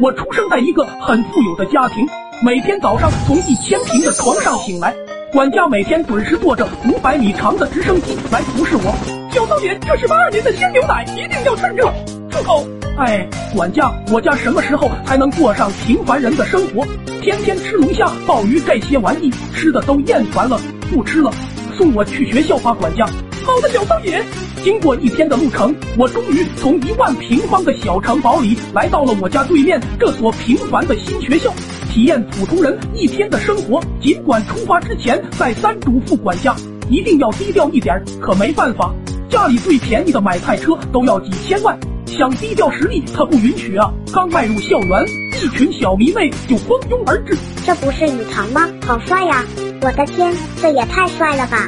[0.00, 2.06] 我出生在一个很富有的家庭，
[2.40, 4.94] 每天早上从一千平的床上醒来，
[5.32, 8.94] 管家每天准时坐着五百米长的直升机来服侍我。
[9.32, 11.92] 小骚姐，这是八二年的鲜牛奶，一定要趁热。
[12.30, 12.64] 住口！
[12.96, 16.86] 哎，管家，我家什么时候才能过上平凡人的生活？
[17.20, 20.60] 天天吃龙虾、鲍鱼这些玩意，吃的都厌烦了，
[20.92, 21.32] 不吃了。
[21.76, 23.04] 送我去学校吧，管家。
[23.48, 24.22] 好的，小少爷。
[24.62, 31.50] 经过一天的路程，我终于从一万平方的小城堡里来到了我家对面这所平凡的新学校，
[31.90, 33.82] 体验普通人一天的生活。
[34.02, 36.54] 尽管出发之前再三嘱咐管家
[36.90, 38.92] 一定要低调一点，可没办法，
[39.30, 43.90] 家里最便宜的买菜车都要几千万，想低调实力他不允许啊！
[44.12, 45.06] 刚迈入校园，
[45.42, 47.34] 一群小迷妹就蜂拥而至。
[47.64, 48.68] 这不是雨堂吗？
[48.84, 49.42] 好帅呀！
[49.80, 51.66] 我的天，这也太帅了吧！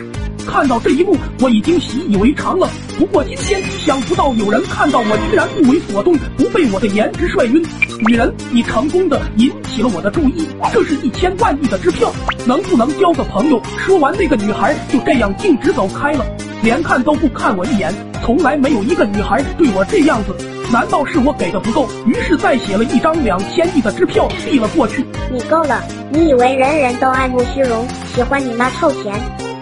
[0.51, 2.69] 看到这一幕，我已经习以为常了。
[2.99, 7.65] 不过今天想不到有人看到我居然不为所动，不被我的颜值帅晕。
[8.01, 12.13] 女人，你成功的引起了我的注意，这是一千万亿的支票，
[12.47, 13.63] 能不能交个朋友？
[13.79, 16.27] 说完，那个女孩就这样径直走开了，
[16.65, 17.95] 连看都不看我一眼。
[18.25, 20.35] 从来没有一个女孩对我这样子，
[20.73, 21.89] 难道是我给的不够？
[22.07, 25.07] 于是再写了一张两千亿的支票递了过去。
[25.31, 29.15] 你够了，你以为人人都爱慕虚荣，喜欢你那臭钱？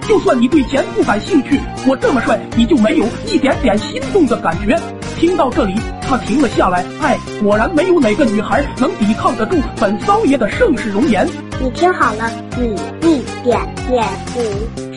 [0.08, 4.74] 就算你对钱不感兴趣，我这么帅，你就没有一点点心动的感觉？
[5.18, 6.82] 听到这里，他停了下来。
[7.02, 11.28] 哎，果然没有哪个女孩能抵抗得住本骚爷的盛世容颜。
[11.60, 12.74] 你听好了，你
[13.06, 14.40] 一点也不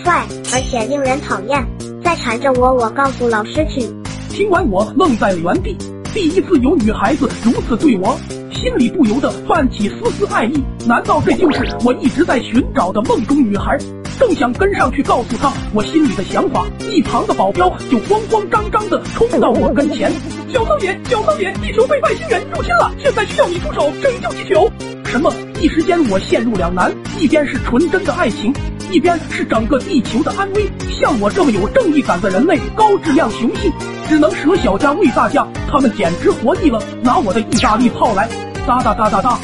[0.01, 0.23] 帅，
[0.53, 1.61] 而且令人讨厌。
[2.01, 3.85] 再缠着我，我告诉老师去。
[4.29, 5.75] 听完，我愣在了原地。
[6.13, 8.17] 第一次有女孩子如此对我，
[8.53, 10.63] 心里不由得泛起丝丝爱意。
[10.87, 13.77] 难道这就是我一直在寻找的梦中女孩？
[14.21, 20.11] 正想跟上去告诉他我心里的想法，一旁的保镖就慌慌张张的冲到我跟前。
[20.47, 24.71] 小骚爷，小骚爷，地球被外星人入侵了，现在需要你出手拯救地球。
[25.05, 25.33] 什么？
[25.59, 28.53] 一时间我陷入两难，一边是纯真的爱情，
[28.91, 30.69] 一边是整个地球的安危。
[30.91, 33.73] 像我这么有正义感的人类，高质量雄性，
[34.07, 35.47] 只能舍小家为大家。
[35.67, 38.29] 他们简直活腻了，拿我的意大利炮来，
[38.67, 39.39] 哒哒哒哒哒。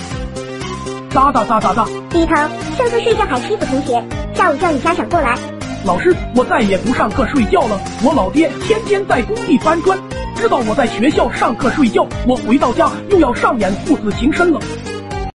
[1.10, 1.88] 哒哒哒哒哒！
[2.12, 2.38] 第一堂
[2.78, 4.04] 上课睡觉还欺负同学，
[4.38, 5.36] 下午叫你家长过来。
[5.84, 7.82] 老师，我再也不上课睡觉了。
[8.04, 9.98] 我老爹天天在工地搬砖，
[10.36, 14.60] 知道我在学校上课睡觉，我回到家又要上演父子情深了。